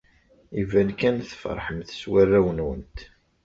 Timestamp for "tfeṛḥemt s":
1.19-2.01